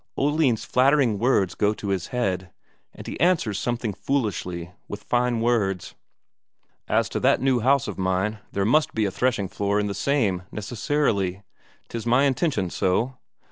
[0.17, 2.49] Oline's flattering words go to his head,
[2.91, 5.93] and he answers something foolishly with fine words:
[6.87, 9.93] "As to that new house of mine, there must be a threshing floor in the
[9.93, 11.43] same, necessarily.
[11.89, 13.19] 'Tis my intention so."